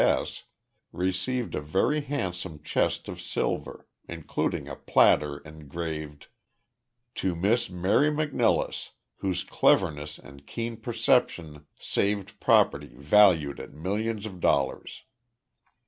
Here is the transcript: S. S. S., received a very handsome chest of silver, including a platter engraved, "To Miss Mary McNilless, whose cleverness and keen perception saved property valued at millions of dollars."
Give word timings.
S. 0.01 0.07
S. 0.09 0.19
S., 0.39 0.43
received 0.93 1.53
a 1.53 1.61
very 1.61 2.01
handsome 2.01 2.63
chest 2.63 3.07
of 3.07 3.21
silver, 3.21 3.87
including 4.09 4.67
a 4.67 4.75
platter 4.75 5.37
engraved, 5.37 6.25
"To 7.13 7.35
Miss 7.35 7.69
Mary 7.69 8.09
McNilless, 8.09 8.93
whose 9.17 9.43
cleverness 9.43 10.17
and 10.17 10.47
keen 10.47 10.77
perception 10.77 11.67
saved 11.79 12.39
property 12.39 12.95
valued 12.95 13.59
at 13.59 13.73
millions 13.73 14.25
of 14.25 14.39
dollars." 14.39 15.03